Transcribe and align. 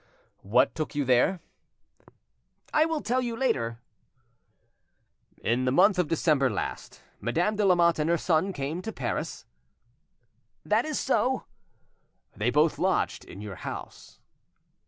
"What 0.41 0.73
took 0.73 0.95
you 0.95 1.05
there? 1.05 1.41
"I 2.73 2.85
will 2.87 3.01
tell 3.01 3.21
you 3.21 3.37
later." 3.37 3.77
"In 5.43 5.65
the 5.65 5.71
month 5.71 5.99
of 5.99 6.07
December 6.07 6.49
last, 6.49 7.03
Madame 7.19 7.55
de 7.55 7.63
Lamotte 7.63 7.99
and 7.99 8.09
her 8.09 8.17
son 8.17 8.51
came 8.51 8.81
to 8.81 8.91
Paris? 8.91 9.45
"That 10.65 10.85
is 10.85 10.97
so." 10.97 11.43
"They 12.35 12.49
both 12.49 12.79
lodged 12.79 13.25
in 13.25 13.41
your 13.41 13.57
house?" 13.57 14.19